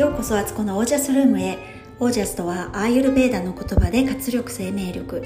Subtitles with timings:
[0.00, 1.58] ようこそあつこのオージャスルームへ。
[1.98, 5.22] オージャスとはアーユルベーダの言葉で活力生命力。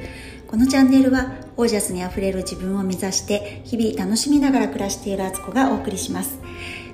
[0.49, 6.40] このチャンネルはオージャスにあふれる自分を目指して日々楽しみながら暮らしているあつこがお送りします。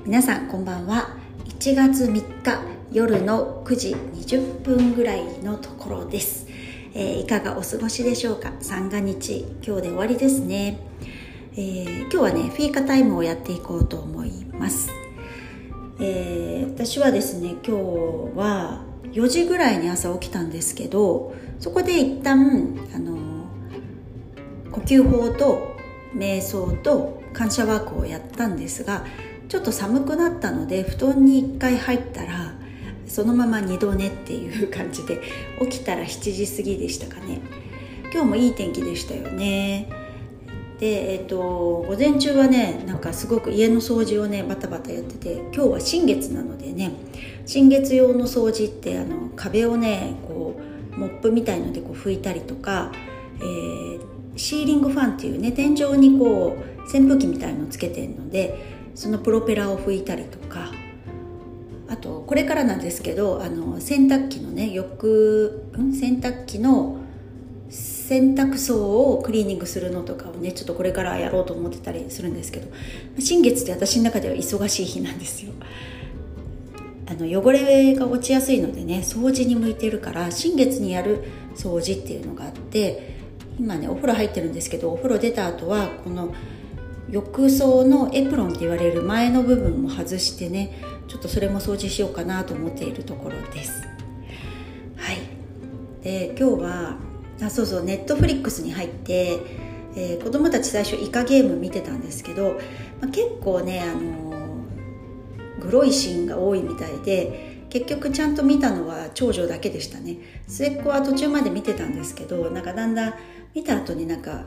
[0.05, 1.16] 皆さんこんばんは。
[1.46, 2.61] 1月3日
[2.93, 6.49] 夜の9時20分ぐらいのところです、
[6.93, 8.53] えー、いかがお過ごしでしょうか？
[8.61, 10.79] 三が日今日で終わりですね、
[11.55, 15.00] えー、今日はねフィーカタイムをやっていこうと思います。
[16.03, 17.72] えー、私はですね今日
[18.36, 18.82] は
[19.13, 23.18] 4時ぐらいに朝起きたんですけどそこで一旦あの
[24.73, 25.76] 呼吸法と
[26.14, 29.04] 瞑想と感謝ワークをやったんですが
[29.49, 32.55] ちょっと寒くなったので布団に1回入ったら
[33.06, 35.20] そのまま二度寝っていう感じで
[35.61, 37.41] 起きたら7時過ぎでしたかね。
[38.12, 40.00] 今日もいい天気でしたよね。
[40.80, 46.92] で、えーと、午前中はねなんかすごく家の掃除をねバタバタやってて今日は新月なのでね
[47.45, 52.91] 新月用の掃除ってあの壁をねこうモップみたいのでこう拭いたりとか、
[53.41, 54.00] えー、
[54.37, 60.72] シーリングファンっていうね天井にこう扇風機みたいのつけてるのでそのプロペラを拭いたりとか
[61.89, 67.00] あとこれからなんですけどあの洗濯機のね浴、うん、洗濯機の
[68.11, 72.66] 洗濯槽をクリーニングするのとかをねちょっとこれからやろうと思ってたりするんですけど
[73.20, 75.53] 新月って私の中では忙しい日なんですよ。
[77.06, 81.22] あの汚れが落ちやすいのでね掃除に向いてるから新月にやる
[81.55, 83.16] 掃除っていうのがあって
[83.61, 86.34] 今ねお風呂入ってるんですけどお風呂出た後はこの
[87.11, 93.83] 浴槽のエプロンって言われる前の部分も外してねちょっとそれも掃除しようかなと思っているところです。
[94.97, 95.19] はい。
[96.03, 97.09] で今日は
[97.43, 99.41] あそうそうネットフリックスに入って、
[99.97, 102.61] えー、子供たち最初イカゲーム見てたんですけど、
[103.01, 110.19] まあ、結構ね、あのー、グロいシーンが多いみたいで結局ちゃんと見たのは長女だけでしたね。
[110.49, 113.15] 末っ子は途中まで見てたんですけどなんかだんだん
[113.55, 114.45] 見た後になんか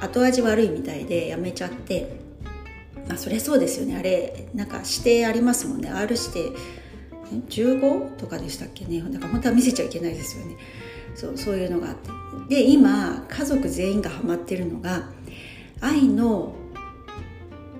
[0.00, 2.28] 後味悪いみたいでやめちゃって。
[3.10, 3.96] あそれそうですよね。
[3.96, 5.88] あれなんか指定ありますもんね。
[5.88, 6.52] R 指定
[7.48, 9.00] 15とかでしたっけね。
[9.00, 10.56] なんか本当は見せちゃいけないですよね。
[11.18, 12.10] そうそういうのがあって。
[12.48, 15.10] で今家族全員がハマってるのが
[15.80, 16.54] 愛の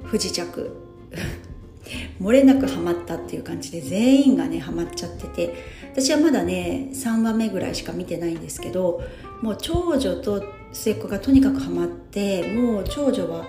[0.03, 0.77] 不時着。
[2.21, 5.79] 漏れなくハマったっていう感じで全員がねハマっちゃってて。
[5.93, 9.01] 私はまだね3話目ぐらいしか見てないんですけど
[9.43, 13.45] もう長女と末っ子がとにかくハマってもう長女は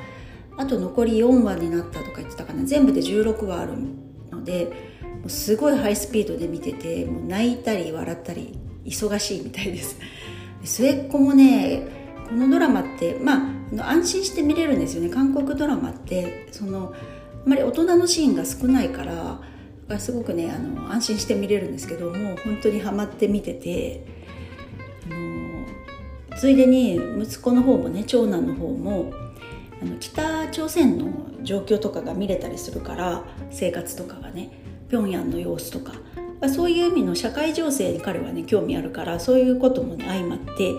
[0.57, 2.63] あと残り4話になったとか言ってたかな。
[2.63, 3.73] 全部で16話ある
[4.31, 4.65] ので
[5.19, 8.68] もうすごいハイスピードで見ててもう泣いたり笑ったり。
[8.89, 9.97] 忙しいみたいです。
[10.63, 11.87] 末っ子もね
[12.27, 15.09] このドラマってまあ安心して見れるんですよね。
[15.09, 16.93] 韓国ドラマってその
[17.45, 24.05] あまり大人のシーンが少ないからすごくねあの安心して見れるんですけどもう本当にハマって見てて
[25.09, 29.11] あのついでに息子の方もね長男の方も
[29.81, 34.51] あの北朝鮮の状況とかが見れたりするから生活とかがね
[34.89, 35.93] 平壌の様子とか
[36.47, 40.73] そういう意味の社会情勢に彼はね興味あるからそういうこともね相まって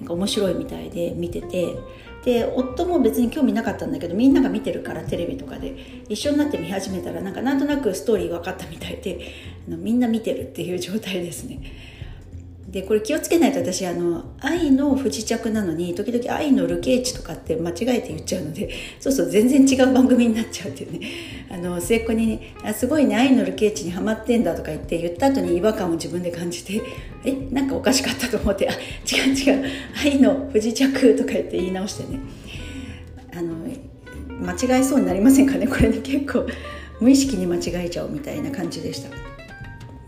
[0.00, 1.76] なんか面白いみたいで見てて
[2.24, 5.76] で夫も別に興味なかったんだけどみんなが見てるからテレビとかで
[6.08, 9.20] 一緒になって見始めたらなんかなんとなくストーリー分かったみたいで
[9.68, 11.60] あのみんな見てるっていう状態ですね。
[12.74, 18.68] でこれ気をつけないと私あの愛の不時着なのに時々愛のルケーチとかって間違えて言っちゃうので
[18.98, 21.06] そうそう全然違う番組になっちゃうっていうね。
[21.50, 26.82] あの末っ子に、ね「あすごいね愛のルケーチにはまってんだ」とか言って言った後に違和感を自分で感じて
[27.24, 29.64] 「えなんかおかしかった」と思って「あ違う違う
[30.04, 32.18] 愛の不時着」とか言って言い直してね。
[33.36, 33.54] あの
[34.40, 36.44] 間違えそうになりませんかねこれね結構。
[37.00, 39.10] 無意識に間違えちゃうみたいな感じでした。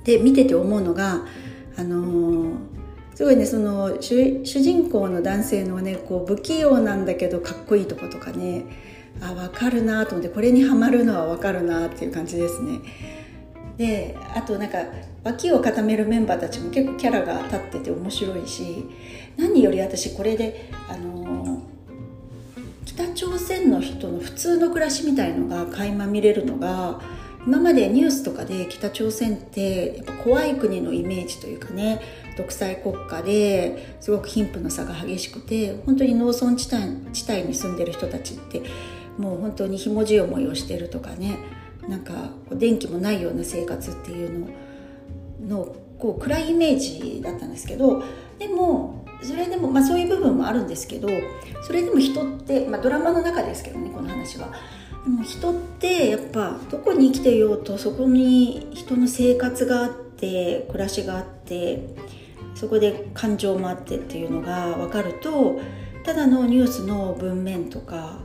[0.05, 1.26] で見てて思うのが
[1.78, 2.53] あの
[3.14, 8.64] すごいねその主人公の男性のねこう不器用なんだけどかっこいいとことかね
[9.20, 12.81] あ分かるなと思ってこれにはまるのは分かるなっていう感じですね。
[13.78, 14.78] であとなんか
[15.23, 18.87] 脇を固めるメンバーたちも結構キャラが立ってて面白いし
[19.37, 21.62] 何より私これであの
[22.84, 27.00] 北朝鮮の人の普通の暮らしみたいのが垣間見れるのが
[27.46, 32.00] 今までニュースとかで北朝鮮ってやっぱ怖い国のイメージというかね
[32.37, 38.62] 独裁国家ですごく貧富の差が激しくて本当に農村地帯地帯に住んでる人たちって
[39.16, 41.38] もう本当にひもじい思いをしてるとかね
[41.88, 44.49] なんか電気もないような生活っていうの
[45.46, 48.02] のこう暗いイメージだったんですけど
[48.40, 51.08] でもそれでも、まあ、そういう部分もあるんですけど
[51.62, 54.52] それでも人って、まあ、ドラマの中ですけどねこの話は。
[55.06, 61.94] でも人ってやっぱどこに生きていようとそこに人の生活があって暮らしがあって
[62.56, 65.61] そこで感情もあってっていうのが分かると
[66.05, 68.19] ただのニュースの文面とか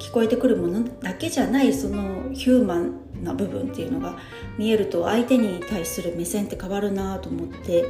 [0.00, 4.16] 聞こえてくるものだけじゃないそのヒューマンな部分っていうのが
[4.56, 7.84] 見えると相手に対する目線って変わるなと思って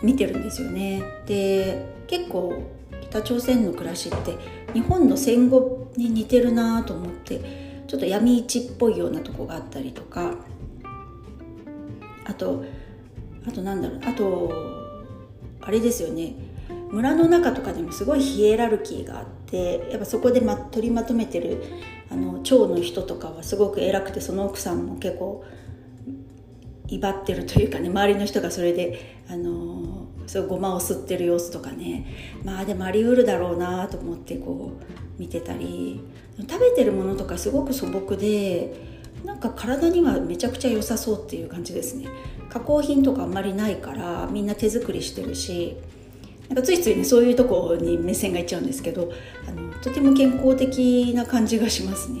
[0.00, 1.02] 見てるんですよね。
[1.26, 2.62] で結構
[3.02, 4.36] 北朝鮮の暮らしって
[4.72, 10.34] 日本の戦後に似てるなと思ってちょっと闇市っぽいようなとこがあったりとか
[12.24, 12.64] あと
[13.46, 14.52] あとなんだろうあと
[15.60, 16.34] あれですよね。
[16.90, 21.62] 村の中とかでもすごいヒエラルキーがあってやっぱそこで、ま、取りまとめてる
[22.08, 25.44] あの長の人とかはすごく偉くてその奥さんも結構
[26.86, 32.06] 威張ってるというかね周りの人がそれであのそうごまを吸ってる様子とかね。
[32.44, 36.00] まあでもありうるだろうなと思ってこう見てたり。
[36.40, 38.74] 食べてるものとかすごく素朴で
[39.24, 42.08] なんか体にはめちゃくちゃ良さそうっていう感じですね。
[42.48, 45.76] 加工品とかあんまりないからみんな手作りしてるし。
[46.48, 49.10] なんかついついねそういうとこに目線がいっちゃうんですけど
[49.48, 52.20] あのとても健康的な感じがしますね。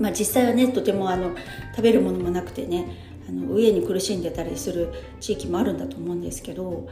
[0.00, 1.30] まあ、実際はねとてもあの
[1.76, 6.88] 食べるものもなくてねあの飢えに苦しんでたりする地域もあるんだと思うんですけど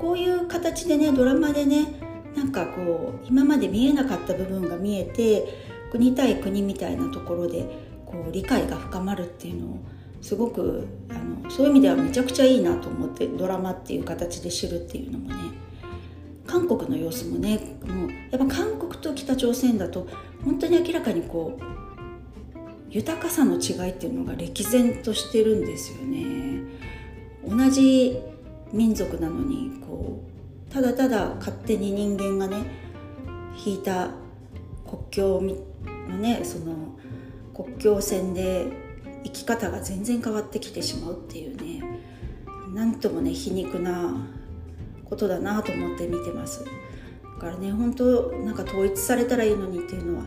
[0.00, 2.00] こういう形でねドラマでね
[2.34, 5.44] なんかこう今まで見えなかった部分が見えて
[5.90, 7.66] 国対国みたいなところで
[8.04, 9.78] こう理解が深まるっていうのを
[10.20, 15.66] すごくあのそういう意味ではめちゃくちゃいいなと思ってドラマっていう形で知るっていうのもね。
[16.46, 20.06] 韓国の様子もねもうやっぱ韓国と北朝鮮だと
[20.44, 21.85] 本当に明らかにこう
[22.96, 26.62] 豊かさの違いっていうのが歴然としてるんですよね。
[27.46, 28.18] 同じ
[28.72, 30.22] 民族なのにこ
[30.70, 32.64] うただただ勝手に人間がね
[33.66, 34.12] 引いた
[34.88, 35.42] 国境
[36.08, 36.96] のねその
[37.54, 38.72] 国境線で
[39.24, 41.82] 生き方が全然変わってきてしまうっていうね
[42.72, 44.16] なんともね皮肉な
[45.04, 46.64] ことだなと思って見てます。
[46.64, 46.70] だ
[47.42, 50.24] からね本当なんか統一されたらいいのにっていうのは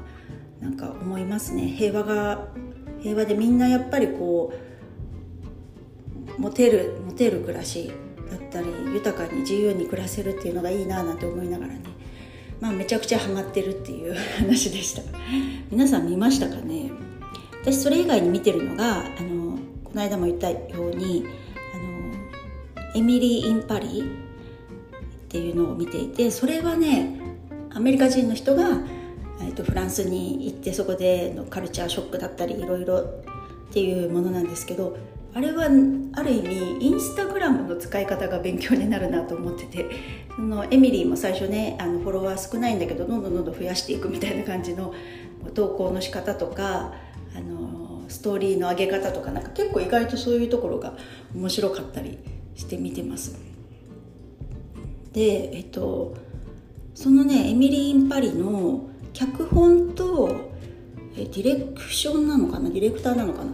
[0.61, 1.67] なんか思いますね。
[1.67, 2.47] 平和が
[3.01, 4.53] 平和でみんなやっぱりこ
[6.37, 7.91] うモテるモテる暮らし
[8.29, 11.81] だったり豊かに自由に暮らせるっていうのがいいななんて思いながらね。
[12.59, 15.01] まあめちゃくちゃハマってるっていう 話でした。
[15.71, 16.91] 皆さん見ましたかね？
[17.61, 20.57] 私それ以外に見てるのがあのこの間も言ったよ
[20.91, 21.25] うに
[21.73, 24.03] あのエミリー・イン・パリっ
[25.27, 27.19] ていうのを見ていてそれはね
[27.69, 28.81] アメリカ人の人が
[29.41, 34.97] えーと、フランスに行ってそこでのカルチャーショックだったりいろいろっていうものなんですけど
[35.33, 35.67] あれはあ
[36.23, 39.85] る意味インスタグラムの使い方が勉強になるなと思ってて
[40.35, 44.93] そのエミリーも最初ねあのフォロワー少ないんだけどどんどんどんどん増やしていくみたいな感じの
[45.53, 46.93] 投稿の仕方とか
[47.35, 50.97] あのストーリーの上げ方とかなんか結構意外とそういうところが
[51.35, 52.17] 面白かったり
[52.55, 53.39] して見てます。
[55.13, 56.15] でえっと
[56.95, 60.51] そのねエミリー・イン・パリの脚本と
[61.15, 62.69] えディレクションなのかな？
[62.69, 63.51] ディレクターなのかな？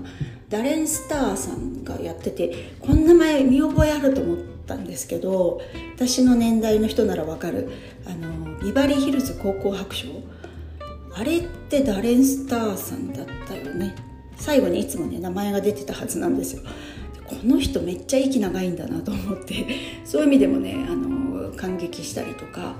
[0.49, 4.37] ダレン・スターさんがやっててこんな前見覚えあると思っ
[4.67, 5.59] たんですけど
[5.95, 7.71] 私の年代の人ならわかる。
[8.05, 10.07] あのビバリーヒルズ高校白書。
[11.15, 13.95] あれってダレン・スターさんだったよね。
[14.37, 16.63] 最後にいつもね名前が出てたはずなんですよ。
[17.25, 19.65] この人めっちゃ息長いんだなと思って
[20.03, 22.75] そういう意味でもねあの感激したりとか。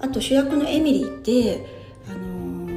[0.00, 1.77] あと主役のエミリーって
[2.08, 2.68] あの、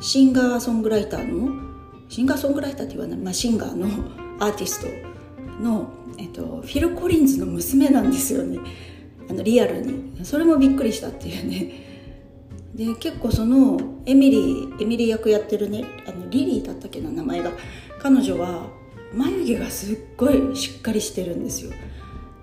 [0.00, 1.72] シンガーソングライターの
[2.08, 3.86] シンガーソングライターって言わない、まあ、シンガーの
[4.40, 8.58] アーティストの、えっと、フィル・コリンズの娘なんですよね。
[9.30, 10.12] あのリアルに。
[10.24, 11.72] それもびっくりしたっていうね。
[12.74, 17.52] で結構そのエミリーエミリー役やってるねあのリリーだったっけな名前が。
[18.02, 18.66] 彼女は
[19.14, 21.70] 眉毛がすっごいしっかりしてるんですよ。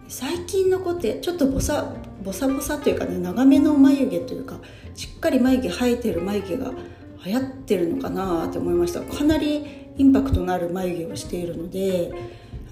[0.07, 4.59] 最近の子ってちょっとボサボサボサというかね長めの眉毛というか
[4.95, 6.71] しっかり眉毛生えてる眉毛が
[7.25, 12.11] 流行ってるのかなって思いましたかなりインパクトのある眉毛をしているので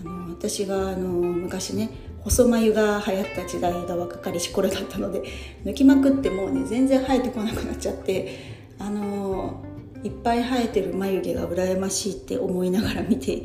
[0.05, 1.89] あの私があの昔ね
[2.23, 5.23] 細眉が流行った時代が若かりし頃だったので
[5.63, 9.63] 抜きまくってもうね全然生えてこなくなっちゃってあの
[10.03, 13.43] いっぱい生えてる眉毛が羨ましいって思いながら見て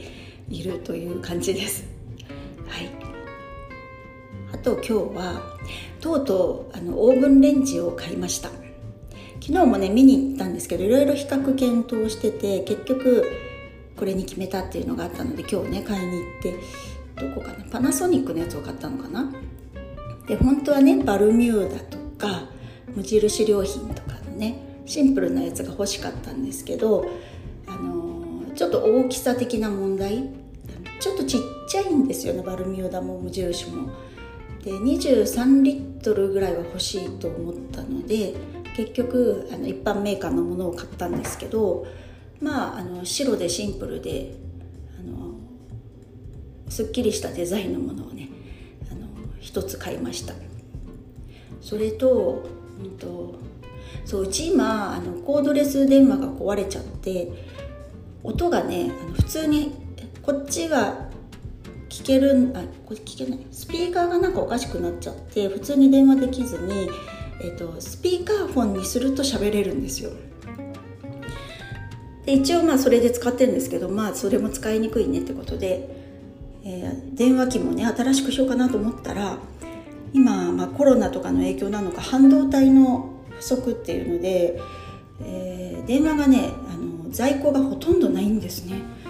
[0.49, 2.02] いるという感じです。
[4.63, 5.43] と今日は
[6.01, 8.49] とうとうあのオーブンレンジを買いました
[9.41, 13.27] 昨日もね見に行ったんですけどいろいろ比較検討してて結局
[13.97, 16.55] これに決めたっていうのがあったので今日ね買いに行って
[17.17, 19.33] どこかなパナソニックのやつを買ったのかな
[20.27, 22.45] でで本当はねバルミューダとか
[22.95, 27.07] 無印良品とかのねシンプルなやつが欲しかったんですけど、
[27.67, 30.31] あのー、ちょっと大きさ的な問題
[31.01, 33.91] ちょっとちっちゃいんですよねバルミューダも無印も。
[34.65, 38.35] で23リットルぐらいは欲しいと思ったので
[38.77, 41.87] 結局あの一般メーカーのものを買ったんですけど
[42.41, 44.35] まああの白でシンプルで
[44.99, 45.35] あの
[46.69, 48.29] すっきりしたデザインのものをね
[48.91, 49.07] あの
[49.41, 50.35] 一つ買いました。
[51.61, 52.45] それと,、
[52.83, 53.37] うんと、
[54.05, 57.31] そううち今あのコードレス電話が壊れちゃって
[58.25, 59.73] 音がねあの普通に
[60.23, 61.09] こっちが
[62.03, 63.47] 聞けるあこれ聞けない。
[63.53, 66.89] スピーカーがなんかおかしくなっちゃって普通に電話できずに、
[67.41, 70.11] えーと、スピーカーフォンにすると喋れるんですよ。
[72.27, 75.89] で一応まあそれで使ってるんですけどまあそれも使いにくいねってことで、
[76.65, 79.39] えー、電話機もね新しくしようかなと思ったら
[80.13, 84.61] 今、まあ、コロナとかの影響なのか半導体の不足っていうので、
[85.21, 89.02] えー、電話がねあの在庫がほとんどないんですね。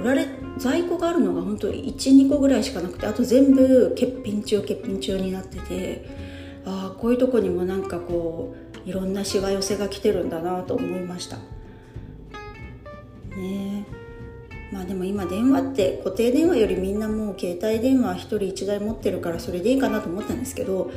[0.00, 0.26] 売られ
[0.58, 6.06] 在庫があるのが本当12個ぐらいしかなくてあと全部欠品中欠品中になってて
[6.64, 8.54] ああこういうとこにもなんかこ
[8.84, 11.36] ういろんなしわ寄せが来てるんだなと思いました。
[13.36, 13.86] ね
[14.72, 20.90] まあでも今電話って固定電話よりみんなもう携帯電話1人1台持ってるからそれでいいかなと思ったんですけど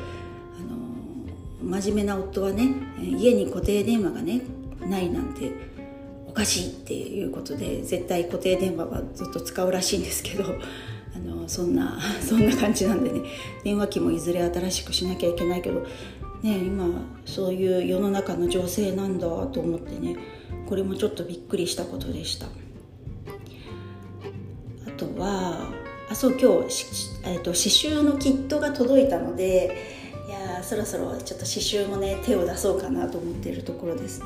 [0.60, 2.70] あの真面目な夫はね
[3.00, 4.42] 家に固定電話がね
[4.82, 5.73] ないなんて
[6.34, 10.46] おかしいっていうことで絶対固定電話はずっと使うらしいんですけど
[11.16, 13.22] あのそんな そんな感じなんでね
[13.64, 15.82] 電話機もいずれ新しくしなきゃいけないけど、
[16.42, 16.90] ね、今
[17.24, 20.18] そういう世の中の情勢なんだと思ってね
[20.68, 22.50] これもちょっとびっくりしたことでしたあ
[24.98, 25.72] とは
[26.10, 26.86] あそう今日、
[27.26, 29.78] えーと、と刺繍のキットが届いたので
[30.28, 34.26] いやそろそろちょっと刺繍もね手を出そうかなと思っているところですね。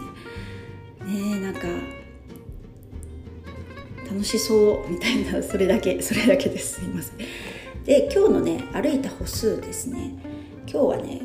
[1.07, 1.67] ねなんか
[4.09, 6.79] 楽しそうみたいなそれだけ それだけです。
[6.79, 7.17] すいません。
[7.85, 10.13] で今日のね歩いた歩数ですね。
[10.71, 11.21] 今日はね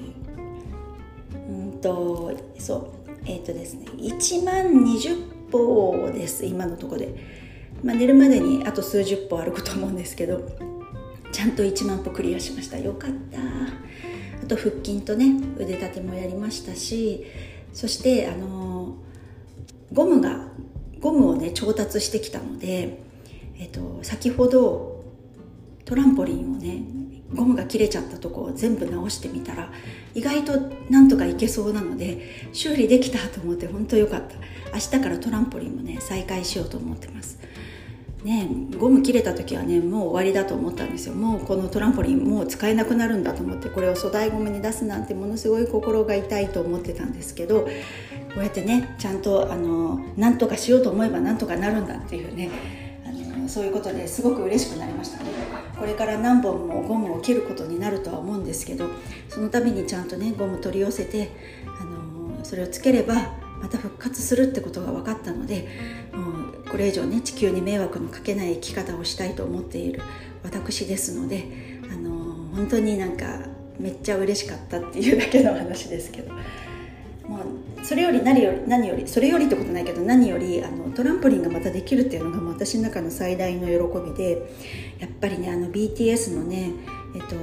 [1.48, 2.84] うんとそう
[3.24, 6.44] えっ、ー、とですね1万20歩です。
[6.44, 7.14] 今のとこで、
[7.82, 10.42] まあ、寝るまでにあと数十歩歩くと思うんですけど
[11.30, 12.78] ちゃんと1万歩クリアしました。
[12.78, 13.38] よかった。
[14.42, 17.24] あと腹筋とね腕立てもやりましたし
[17.72, 18.81] そしてあの
[19.92, 20.48] ゴムが
[21.00, 22.98] ゴムをね調達してきたので、
[23.58, 25.04] えっと、先ほど
[25.84, 26.82] トランポリンをね
[27.34, 29.72] ゴムが切れちゃったとこを全部直してみたら
[30.14, 34.36] 意外となんとかいけそうなので修理できたと思って本当よかった。
[34.72, 37.38] 明日からトランポリンもね再開しようと思ってます。
[38.24, 41.14] ねゴム切れた時はねもう終わりだと思ったんですよ。
[41.14, 47.68] もうこのトランポリンもう使えなくなるんだと思ってこれを粗大ゴムに出すなんてものすごい心が痛いと思ってたんですけど
[48.34, 52.50] こうやってねちゃんとあの何とかしようと思えば何とかなるんだっていうね
[53.06, 55.30] あのそういうことですごく嬉しくなりましたね
[55.78, 58.88] これから何本もゴムを切ることになるとは思うんですけど
[59.28, 61.30] その度にちゃんとねゴム取り寄せて
[61.66, 63.14] あのそれをつければ
[63.60, 65.68] また復活するってことが分かったので
[66.12, 70.00] もうこれ以上ね地球に迷惑のかけない生き方をしたいと思っている
[70.42, 71.46] 私ですので
[71.92, 72.10] あの
[72.54, 73.26] 本当になんか
[73.78, 76.32] めっちゃ嬉しかったっていうだけの話ですけど。
[77.28, 77.40] もう
[77.82, 84.42] それより何より何よりそれよりってことないけど何よりあのトランポリンがまたできるっていうのが私の中の最大の喜びで
[84.98, 86.72] やっぱりねあの BTS のね
[87.14, 87.36] えっと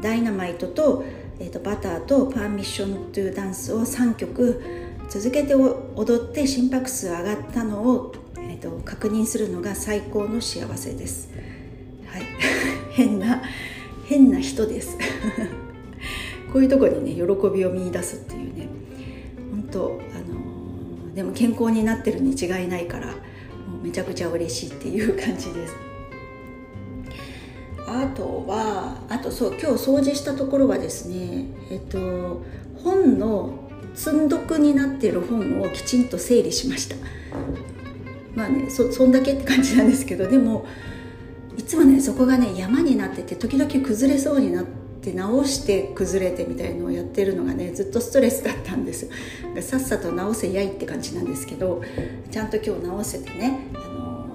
[0.00, 1.04] ダイナマイトと、
[1.38, 4.62] えっと、バターとパーミッショントゥダンスを3曲
[5.08, 11.30] 続けて踊って心拍数上がったのを、えっと、確認するのが最高の幸せです。
[12.06, 12.22] はい。
[12.92, 13.42] 変な
[14.06, 14.96] 変な人です。
[16.52, 17.22] こういうとこにね喜
[17.54, 18.77] びを見出すっていうね。
[19.70, 23.14] と、あのでも健康になってるに違いないからも
[23.82, 25.74] うめちゃくちゃ嬉しいっていう感じです。
[27.86, 32.42] あとはあとそう今日掃除したところはですねえっと
[32.84, 36.96] 本の積んどくになってる本をきちんと整理しました。
[38.34, 40.66] まあねそそんだけって感じなんですけどでも
[41.56, 44.77] いつもねそこがね山になってて時々崩れそうになって
[45.12, 49.08] で直して崩れてみたいのをやってるのがねずっとストレスだったんです。
[49.60, 51.82] さっさと直せやいって感じなんですけど
[52.30, 54.26] ちゃんと今日直せてね、あの、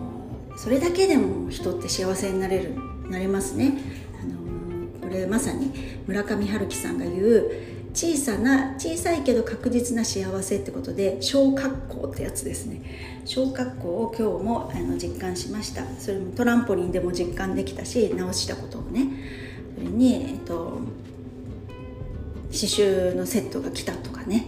[0.58, 2.72] それだけでも人って幸せになれる
[3.10, 3.78] なれますね、
[4.22, 5.72] あの、これまさに
[6.08, 7.52] 村上春樹さんが言う
[7.94, 12.82] 小さな小さいけど確実な幸せってことで小格好ってやつですね。
[13.26, 15.86] 小格好を今日もあの実感しました。
[16.00, 19.08] それもトランポリンでも実感できたし直したことをね。
[19.84, 20.80] れに、えっと、
[22.52, 24.46] 刺繍のセットが来たとかね。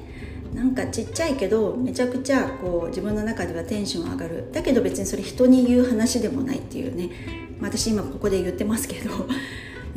[0.54, 4.50] なんかちっちゃいけどめちゃくちゃこう自分の中ではテンション上がる。
[4.54, 7.10] だけど別にそれ人に言う話でもないっていうね、
[7.62, 9.12] 私今ここで言ってますけど。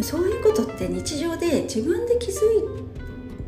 [0.00, 2.38] そういうことって日常で自分で気づ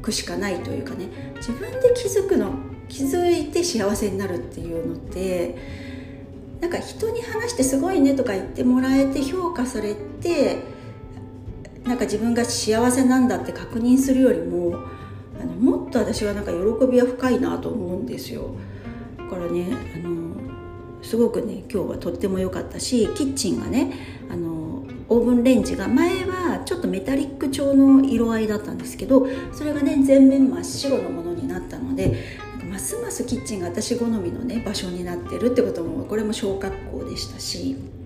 [0.03, 1.09] くしかないというかね。
[1.37, 2.51] 自分で気づくの
[2.89, 5.57] 気づいて幸せになるっていうのって
[6.61, 10.59] なんか人に話してすごいねとか言ってもらえて評価されて
[11.85, 14.79] なんか自分が幸せなんだって確認するよりも
[15.41, 18.55] あのもっと私はなんか喜びは深いなと思うんですよ。
[19.17, 20.21] だからねあの
[21.03, 23.93] すごくね今日はとっても良かったしキッチンがね
[24.31, 32.15] あのオーブンレンジが前はちょっとメタリック調の色合いだったんですけどそれがね全面真っ白のものになったので
[32.69, 38.00] ますますキッチンが私好みのね場所になってるってこともこれも小学校でしたし。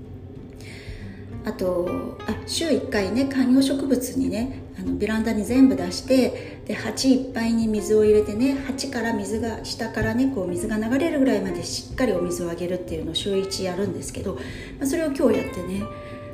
[1.44, 14.40] あとあ週1回ね観葉植物にねあのベランダに全部出してで鉢いっぱいに水を入れてね鉢から水が下からねこう水が流れるぐらいまでしっかりお水をあげるっていうのを週1やるんですけど、ま
[14.84, 15.80] あ、それを今日やってね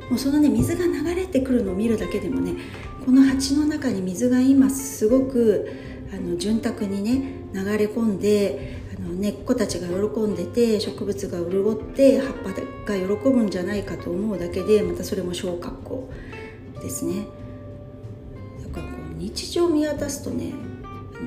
[0.09, 2.53] もうそのね水が流れてくるのを見るだけでもね
[3.05, 5.69] この鉢の中に水が今すごく
[6.13, 8.80] あの潤沢にね流れ込んで
[9.21, 12.49] 根っこたちが喜んでて植物が潤って葉っぱ
[12.91, 16.09] が喜ぶんじゃないかと思うだけでまたそれも小格好
[16.81, 17.27] ですね。
[18.63, 20.53] だからこう日常見渡すとね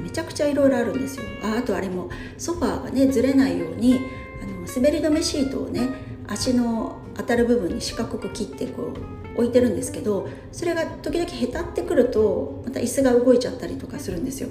[0.02, 1.22] めちゃくちゃいろいろあるんですよ。
[1.44, 4.00] ああとあれもソファーがねずれないように
[4.42, 5.88] あの滑り止めシートをね
[6.26, 14.48] 足の当たる部分に四角く切ってこう置いてるんですけどそれが時々へたってくるとまた椅子が動いちゃったりとかするんですよ。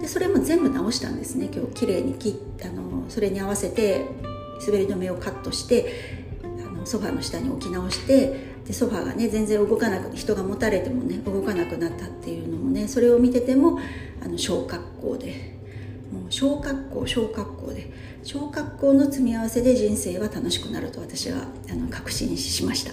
[0.00, 1.50] でそれも全部直したんですね。
[1.52, 4.06] 今日綺麗に切あのそれに合わせて
[4.66, 5.92] 滑り止めをカットして
[6.42, 13.78] あのソファーの下に置き直してでソファーがね全然動かなく人が持たれてもね動かなくなったっていうのもねそれを見てても
[14.22, 15.59] あの小格好で
[16.12, 17.90] もう小格好小格好で
[18.22, 22.92] 小格好の積み合わせで人生は楽しくなると私はあの確信しました。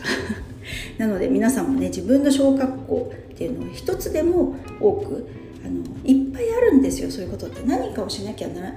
[0.97, 5.25] なので皆さんもね自分の小格好っていうのを一つでも多く
[5.65, 7.61] あのいっぱいあるんですよそういうことって。
[7.65, 8.73] 何かをしなきゃなら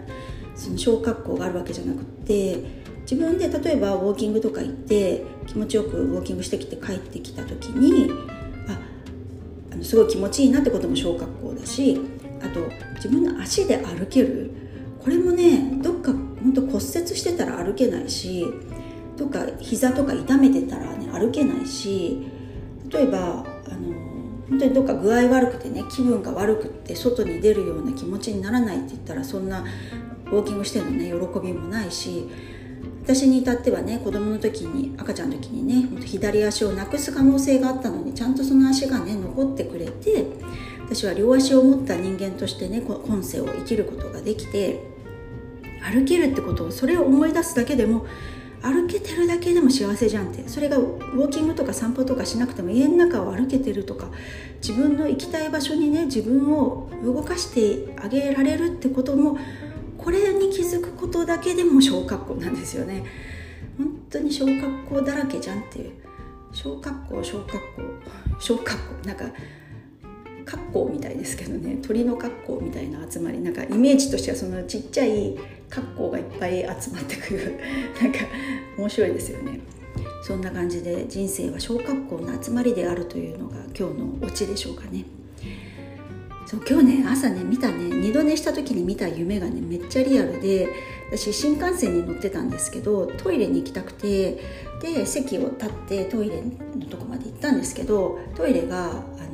[0.55, 2.57] その小格好があるわけじゃなくって
[3.03, 8.11] 自分で例えばウォーキングとか行って気持ちよくウォーキングしてきて帰ってきた時に
[8.69, 8.79] あ
[9.73, 12.01] あのすごい気持ちいいなってことも小格好だし
[12.43, 14.51] あと自分の足で歩ける？
[15.03, 18.47] これもねどっか本当骨折してたら歩けないし
[19.17, 22.27] どっか膝とか痛めてたらね歩けないし
[22.89, 23.93] 例えばあの
[24.49, 29.65] 本当にどっか具合悪くてね気分が悪くって外に出るような気持ちにならないって言ったらそんな
[30.27, 32.29] ウォーキングしてのね喜びもないし
[33.03, 40.27] 私に至ってはね子供の時に赤ちゃんの時にね左足をなくす可能性があったのにちゃんとその足がね残ってくれて
[40.85, 44.81] 私は両足を持った人間としてね今世を生きることができて
[45.83, 48.07] 歩けるってことをそれを思い出すだけでも
[48.63, 54.09] 歩けてるだけでも幸せじゃんってそれがウォーキングとか散歩とかしなくても家の中を歩けてるとか
[54.61, 59.39] 自分の行きたい場所にね自分を動かしてあげられるってことも
[60.03, 63.05] これに気づくことだけでも小学校なんですよね。
[63.77, 65.93] 本当に小学校だらけじゃんっていう。
[66.53, 67.59] 小学校小学校
[68.41, 69.25] 小学校なんか
[70.45, 71.79] 格好みたいですけどね。
[71.83, 73.41] 鳥の格好みたいな集まり。
[73.41, 75.37] なんかイメージとしてはそのちっちゃい
[75.69, 77.61] 格好がいっぱい集まってくる。
[78.01, 78.19] なんか
[78.79, 79.61] 面白いですよね。
[80.23, 85.05] そんな感じで人生は小学校の集まりであるというのが今日のオチでしょうかね。
[86.51, 90.69] そう今日ね朝ね見たね二度寝した時に見た夢がねめっちゃリアルで
[91.13, 94.41] 私新幹線に乗ってたんですけどトイレに行きたくて
[94.83, 99.30] で席を立ってトイレのとこまで行ったんですけどトイレがあ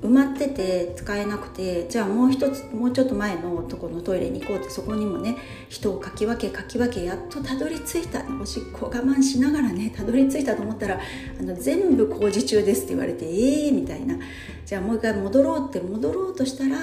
[0.00, 5.36] 埋まってて使えなくてじゃあもう一つもうちょっと前のとこのトイレに行こうってそこにもね
[5.68, 8.22] 人をかき分けかき分けやっとたどり着いた。
[8.40, 11.00] おしっこ我慢しながらねたどり着いたと思ったら
[11.40, 14.16] あの全部工事中ですって言われてええー、みたいな。
[14.64, 16.76] じゃあもう一回戻ろうって戻ろうとしたら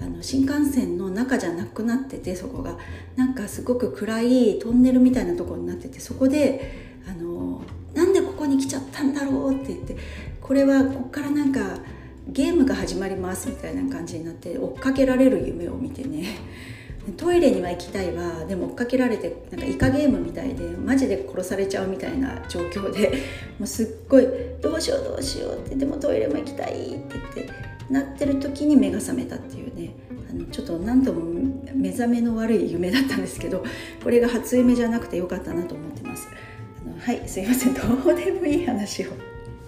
[0.00, 2.76] あの新幹線の中じゃなくなっててそこが。
[3.16, 7.62] なんかすごく暗いトンネルみたいなとこになっててそこであの
[7.94, 9.96] なんでここに来ちゃったんだろうって言って
[10.40, 11.60] これはこっからなんか
[12.28, 16.26] ゲームが始まりますみたいな感じになって追っかけられる夢を見てね。
[17.16, 18.44] トイレには行きたいわ。
[18.46, 23.10] でも追っかけられてなんかイカゲームみたいでマジで殺されちゃうみたいな状況で
[23.58, 24.26] もうすっごい
[24.60, 27.52] どうしようどうしようってでもトイレも行きたいって言って
[27.90, 29.94] なってる時に目が覚めたっていうね。
[30.30, 31.22] あのちょっと何とも
[31.74, 33.64] 目覚めの悪い夢だったんですけど
[34.02, 36.28] これが初夢じゃなくてよかったなと思ってます。
[36.86, 37.74] あのはいすいません。
[37.74, 39.06] どうでもいい話を。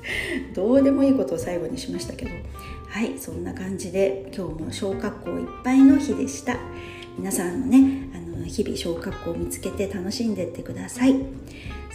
[0.55, 2.31] どうでもいいことを最後にしましたけど。
[2.93, 6.59] はいそんな感じで今日も小学校いっぱいの日でした。
[7.17, 11.17] 皆さんのねあの日々小学校を見つけて楽しんでってください。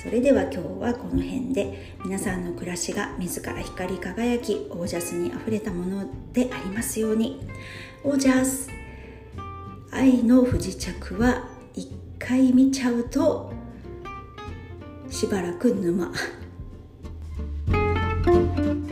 [0.02, 7.48] それでは今日はこの辺で皆さんの暮らしが自ら光り輝きオージャスにあふれたものでありますように。
[8.04, 8.68] オージャス
[9.92, 13.54] 愛の不時着は一回見ちゃうと
[15.12, 16.12] しばらく沼。
[18.28, 18.87] thank you